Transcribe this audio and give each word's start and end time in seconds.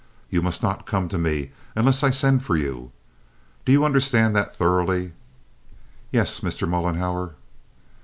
You 0.31 0.41
must 0.41 0.63
not 0.63 0.87
come 0.87 1.09
to 1.09 1.19
me 1.19 1.51
unless 1.75 2.01
I 2.03 2.09
send 2.09 2.43
for 2.43 2.55
you. 2.55 2.91
Do 3.65 3.71
you 3.71 3.85
understand 3.85 4.35
that 4.35 4.55
thoroughly?" 4.55 5.11
"Yes, 6.11 6.39
Mr. 6.39 6.67
Mollenhauer." 6.67 7.35